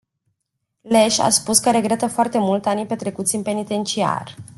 Lesch 0.81 1.19
a 1.19 1.29
spus 1.29 1.59
că 1.59 1.71
regretă 1.71 2.07
foarte 2.07 2.37
mult 2.37 2.65
anii 2.65 2.85
petrecuți 2.85 3.35
în 3.35 3.41
penitenciar. 3.41 4.35